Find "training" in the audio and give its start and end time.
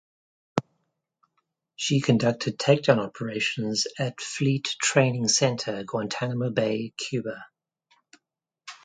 4.81-5.27